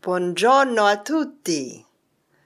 Buongiorno 0.00 0.86
a 0.86 0.96
tutti! 1.02 1.84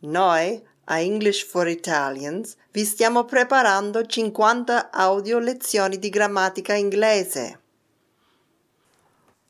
Noi, 0.00 0.62
a 0.84 0.98
English 0.98 1.46
for 1.46 1.66
Italians, 1.66 2.54
vi 2.72 2.84
stiamo 2.84 3.24
preparando 3.24 4.04
50 4.04 4.90
audio 4.90 5.38
lezioni 5.38 5.98
di 5.98 6.10
grammatica 6.10 6.74
inglese. 6.74 7.60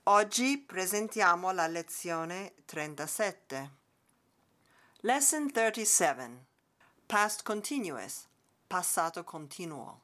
Oggi 0.04 0.62
presentiamo 0.64 1.50
la 1.50 1.66
lezione 1.66 2.52
37. 2.66 3.70
Lesson 5.00 5.50
37. 5.50 6.44
Past 7.04 7.42
continuous, 7.42 8.28
passato 8.68 9.24
continuo. 9.24 10.02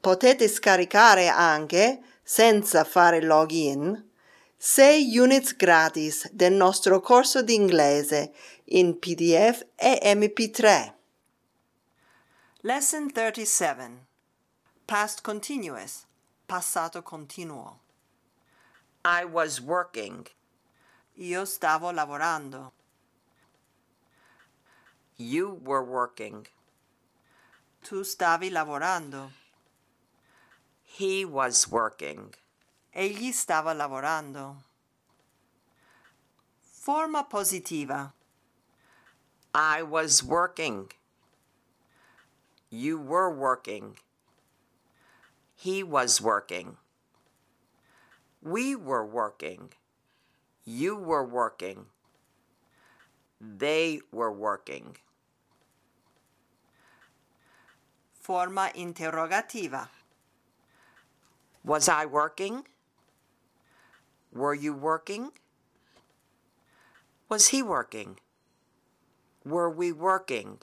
Potete 0.00 0.48
scaricare 0.48 1.28
anche, 1.28 2.00
senza 2.22 2.84
fare 2.84 3.20
login, 3.22 4.06
6 4.56 5.18
units 5.18 5.56
gratis 5.56 6.30
del 6.32 6.52
nostro 6.52 7.00
corso 7.00 7.42
di 7.42 7.54
inglese 7.54 8.32
in 8.66 8.98
PDF 8.98 9.66
e 9.76 9.98
MP3. 10.14 10.92
Lesson 12.62 13.12
37 13.12 14.06
Past 14.84 15.22
Continuous 15.22 16.04
Passato 16.44 17.02
continuo 17.02 17.82
I 19.08 19.24
was 19.24 19.58
working. 19.58 20.26
Io 21.18 21.44
stavo 21.44 21.90
lavorando. 21.98 22.72
You 25.16 25.58
were 25.64 25.82
working. 25.82 26.46
Tu 27.82 28.02
stavi 28.04 28.50
lavorando. 28.50 29.30
He 30.84 31.24
was 31.24 31.70
working. 31.70 32.34
Egli 32.94 33.32
stava 33.32 33.72
lavorando. 33.74 34.56
Forma 36.60 37.26
positiva. 37.30 38.12
I 39.54 39.82
was 39.82 40.22
working. 40.22 40.92
You 42.68 43.00
were 43.00 43.30
working. 43.30 43.96
He 45.56 45.82
was 45.82 46.20
working. 46.20 46.76
We 48.42 48.76
were 48.76 49.04
working. 49.04 49.70
You 50.64 50.96
were 50.96 51.24
working. 51.24 51.86
They 53.40 54.00
were 54.12 54.32
working. 54.32 54.96
Forma 58.12 58.70
interrogativa. 58.76 59.88
Was 61.64 61.88
I 61.88 62.06
working? 62.06 62.64
Were 64.32 64.54
you 64.54 64.74
working? 64.74 65.30
Was 67.28 67.48
he 67.48 67.62
working? 67.62 68.18
Were 69.44 69.70
we 69.70 69.92
working? 69.92 70.58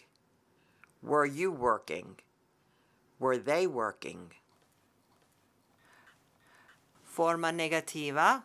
Were 1.02 1.26
you 1.26 1.52
working? 1.52 2.16
Were 3.20 3.38
they 3.38 3.68
working? 3.68 4.32
Forma 7.16 7.50
negativa. 7.50 8.44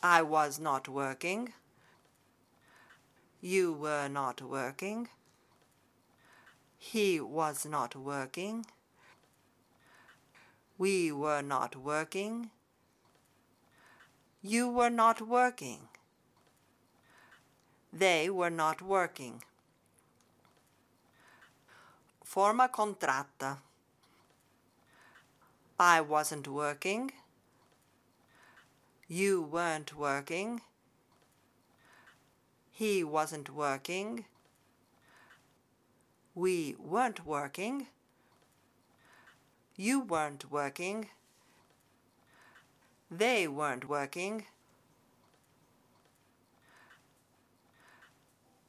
I 0.00 0.22
was 0.22 0.60
not 0.60 0.86
working. 0.86 1.52
You 3.40 3.72
were 3.72 4.06
not 4.06 4.40
working. 4.40 5.08
He 6.78 7.18
was 7.18 7.66
not 7.66 7.96
working. 7.96 8.64
We 10.78 11.10
were 11.10 11.42
not 11.42 11.74
working. 11.74 12.50
You 14.40 14.68
were 14.68 14.88
not 14.88 15.20
working. 15.20 15.80
They 17.92 18.30
were 18.30 18.50
not 18.50 18.80
working. 18.82 19.42
Forma 22.22 22.68
contratta. 22.68 23.58
I 25.78 26.00
wasn't 26.00 26.48
working. 26.48 27.12
You 29.06 29.40
weren't 29.42 29.96
working. 29.96 30.60
He 32.72 33.04
wasn't 33.04 33.54
working. 33.54 34.24
We 36.34 36.74
weren't 36.78 37.24
working. 37.24 37.86
You 39.76 40.00
weren't 40.00 40.50
working. 40.50 41.10
They 43.10 43.46
weren't 43.46 43.88
working. 43.88 44.46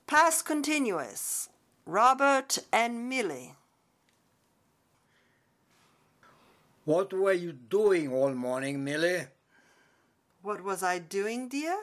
Past 0.06 0.46
continuous. 0.46 1.50
Robert 1.86 2.60
and 2.72 3.10
Millie. 3.10 3.56
What 6.90 7.14
were 7.14 7.34
you 7.34 7.52
doing 7.52 8.12
all 8.12 8.34
morning, 8.34 8.84
Millie? 8.84 9.28
What 10.42 10.64
was 10.64 10.82
I 10.82 10.98
doing, 10.98 11.48
dear? 11.48 11.78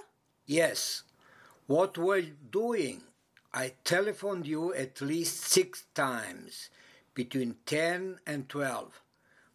Yes. 0.47 1.05
What 1.69 1.97
were 1.97 2.17
you 2.17 2.35
doing? 2.51 3.03
I 3.55 3.75
telephoned 3.85 4.49
you 4.49 4.75
at 4.75 5.01
least 5.01 5.45
six 5.45 5.85
times, 5.95 6.71
between 7.15 7.55
10 7.67 8.19
and 8.27 8.49
12, 8.49 9.01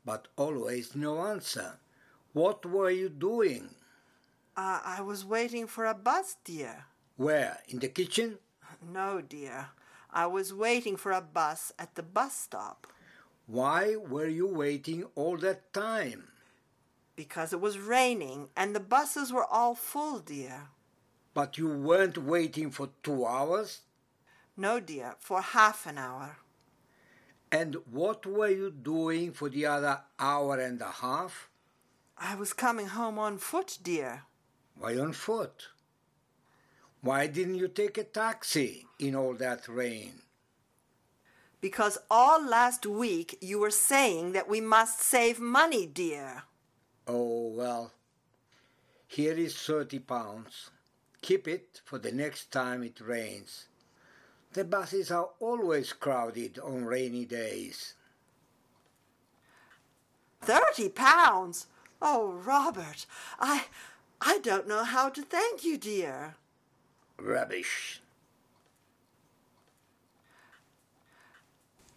but 0.05 0.29
always 0.37 0.95
no 0.95 1.19
answer. 1.27 1.79
What 2.31 2.65
were 2.65 2.89
you 2.89 3.09
doing? 3.09 3.75
Uh, 4.55 4.79
I 4.85 5.01
was 5.01 5.25
waiting 5.25 5.67
for 5.67 5.83
a 5.85 5.93
bus, 5.93 6.37
dear. 6.45 6.85
Where? 7.17 7.57
In 7.67 7.79
the 7.79 7.89
kitchen? 7.89 8.37
No, 8.81 9.19
dear. 9.19 9.71
I 10.13 10.27
was 10.27 10.53
waiting 10.53 10.95
for 10.95 11.11
a 11.11 11.19
bus 11.19 11.73
at 11.77 11.95
the 11.95 12.03
bus 12.03 12.37
stop. 12.37 12.87
Why 13.51 13.97
were 13.97 14.29
you 14.29 14.47
waiting 14.47 15.03
all 15.13 15.35
that 15.39 15.73
time? 15.73 16.29
Because 17.17 17.51
it 17.51 17.59
was 17.59 17.77
raining 17.77 18.47
and 18.55 18.73
the 18.73 18.79
buses 18.79 19.33
were 19.33 19.43
all 19.43 19.75
full, 19.75 20.19
dear. 20.19 20.69
But 21.33 21.57
you 21.57 21.67
weren't 21.67 22.17
waiting 22.17 22.71
for 22.71 22.91
two 23.03 23.25
hours? 23.25 23.81
No, 24.55 24.79
dear, 24.79 25.15
for 25.19 25.41
half 25.41 25.85
an 25.85 25.97
hour. 25.97 26.37
And 27.51 27.75
what 27.91 28.25
were 28.25 28.47
you 28.47 28.71
doing 28.71 29.33
for 29.33 29.49
the 29.49 29.65
other 29.65 29.99
hour 30.17 30.57
and 30.57 30.79
a 30.79 30.91
half? 31.03 31.49
I 32.17 32.35
was 32.35 32.53
coming 32.53 32.87
home 32.87 33.19
on 33.19 33.37
foot, 33.37 33.79
dear. 33.83 34.21
Why 34.79 34.97
on 34.97 35.11
foot? 35.11 35.67
Why 37.01 37.27
didn't 37.27 37.55
you 37.55 37.67
take 37.67 37.97
a 37.97 38.05
taxi 38.05 38.85
in 38.97 39.13
all 39.13 39.33
that 39.33 39.67
rain? 39.67 40.21
Because 41.61 41.99
all 42.09 42.43
last 42.43 42.85
week 42.85 43.37
you 43.39 43.59
were 43.59 43.71
saying 43.71 44.33
that 44.33 44.49
we 44.49 44.59
must 44.59 44.99
save 44.99 45.39
money, 45.39 45.85
dear. 45.85 46.43
Oh, 47.07 47.49
well, 47.49 47.91
here 49.07 49.37
is 49.37 49.55
30 49.55 49.99
pounds. 49.99 50.71
Keep 51.21 51.47
it 51.47 51.81
for 51.85 51.99
the 51.99 52.11
next 52.11 52.51
time 52.51 52.81
it 52.83 52.99
rains. 52.99 53.67
The 54.53 54.63
buses 54.65 55.11
are 55.11 55.29
always 55.39 55.93
crowded 55.93 56.59
on 56.59 56.85
rainy 56.85 57.25
days. 57.25 57.93
Thirty 60.41 60.89
pounds? 60.89 61.67
Oh, 62.01 62.33
Robert, 62.33 63.05
I 63.39 63.65
I 64.19 64.39
don't 64.39 64.67
know 64.67 64.83
how 64.83 65.09
to 65.09 65.21
thank 65.21 65.63
you, 65.63 65.77
dear. 65.77 66.35
Rubbish. 67.17 68.01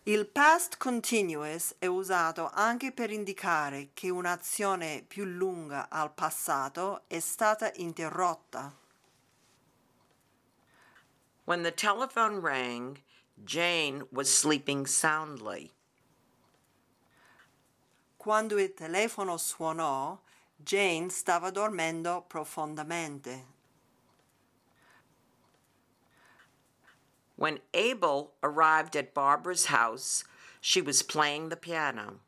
Il 0.07 0.27
past 0.27 0.77
continuous 0.77 1.77
è 1.79 1.87
usato 1.87 2.51
anche 2.53 2.93
per 2.93 3.11
indicare 3.11 3.89
che 3.95 4.11
un'azione 4.11 5.03
più 5.03 5.25
lunga 5.25 5.89
al 5.89 6.13
passato 6.13 7.05
è 7.07 7.21
stata 7.21 7.73
interrotta. 7.77 8.77
When 11.45 11.63
the 11.63 11.73
telephone 11.73 12.41
rang, 12.43 13.01
Jane 13.33 14.07
was 14.11 14.29
sleeping 14.29 14.85
soundly. 14.85 15.73
Quando 18.19 18.59
il 18.59 18.75
telefono 18.75 19.39
suonò, 19.39 20.21
Jane 20.55 21.09
stava 21.09 21.49
dormendo 21.49 22.27
profondamente. 22.29 23.54
When 27.37 27.59
Abel 27.73 28.35
arrived 28.43 28.97
at 28.97 29.15
Barbara's 29.15 29.67
house, 29.67 30.25
she 30.61 30.81
was 30.81 31.03
playing 31.03 31.49
the 31.49 31.57
piano. 31.57 32.21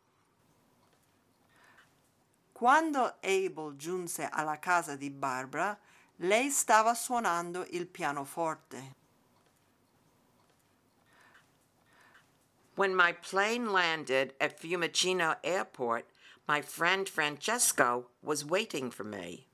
Quando 2.55 3.13
Abel 3.23 3.73
giunse 3.73 4.29
alla 4.33 4.57
casa 4.57 4.97
di 4.97 5.11
Barbara, 5.11 5.79
Lei 6.19 6.49
stava 6.49 6.95
suonando 6.95 7.67
il 7.71 7.87
pianoforte. 7.87 8.95
When 12.75 12.95
my 12.95 13.13
plane 13.13 13.73
landed 13.73 14.35
at 14.41 14.59
Fiumicino 14.61 15.37
Airport, 15.45 16.07
my 16.49 16.63
friend 16.63 17.09
Francesco 17.09 18.09
was 18.23 18.45
waiting 18.45 18.91
for 18.91 19.05
me. 19.05 19.47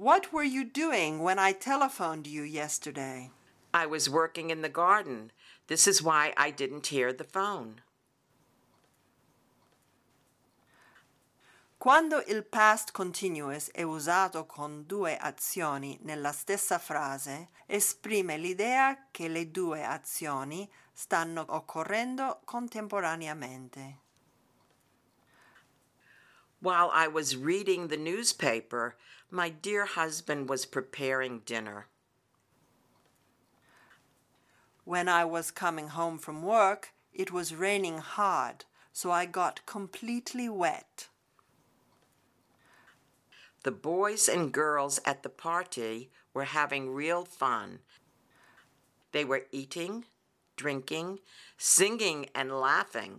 What 0.00 0.32
were 0.32 0.42
you 0.42 0.64
doing 0.64 1.18
when 1.18 1.38
I 1.38 1.52
telephoned 1.52 2.26
you 2.26 2.42
yesterday? 2.42 3.32
I 3.74 3.84
was 3.84 4.08
working 4.08 4.48
in 4.48 4.62
the 4.62 4.70
garden. 4.70 5.30
This 5.66 5.86
is 5.86 6.02
why 6.02 6.32
I 6.38 6.50
didn't 6.50 6.86
hear 6.86 7.12
the 7.12 7.22
phone. 7.22 7.82
Quando 11.78 12.22
il 12.26 12.44
past 12.44 12.92
continuous 12.92 13.70
è 13.74 13.82
usato 13.82 14.46
con 14.46 14.86
due 14.86 15.18
azioni 15.18 15.98
nella 16.00 16.32
stessa 16.32 16.78
frase, 16.78 17.50
esprime 17.66 18.38
l'idea 18.38 19.08
che 19.10 19.28
le 19.28 19.50
due 19.50 19.84
azioni 19.84 20.66
stanno 20.94 21.44
occorrendo 21.46 22.40
contemporaneamente. 22.46 23.98
While 26.62 26.90
I 26.92 27.08
was 27.08 27.38
reading 27.38 27.88
the 27.88 27.96
newspaper, 27.96 28.96
my 29.30 29.48
dear 29.48 29.86
husband 29.86 30.50
was 30.50 30.66
preparing 30.66 31.40
dinner. 31.40 31.86
When 34.84 35.08
I 35.08 35.24
was 35.24 35.50
coming 35.50 35.88
home 35.88 36.18
from 36.18 36.42
work, 36.42 36.92
it 37.14 37.32
was 37.32 37.54
raining 37.54 37.98
hard, 37.98 38.66
so 38.92 39.10
I 39.10 39.24
got 39.24 39.64
completely 39.64 40.50
wet. 40.50 41.08
The 43.62 43.70
boys 43.70 44.28
and 44.28 44.52
girls 44.52 45.00
at 45.06 45.22
the 45.22 45.28
party 45.30 46.10
were 46.34 46.44
having 46.44 46.92
real 46.92 47.24
fun. 47.24 47.78
They 49.12 49.24
were 49.24 49.46
eating, 49.50 50.04
drinking, 50.56 51.20
singing, 51.56 52.28
and 52.34 52.52
laughing. 52.52 53.08